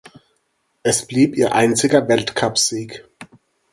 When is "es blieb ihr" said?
0.81-1.53